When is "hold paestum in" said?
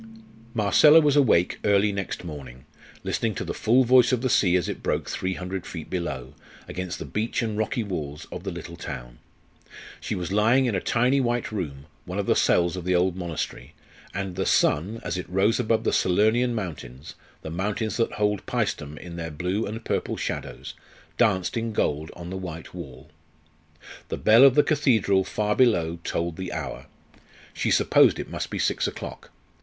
18.13-19.17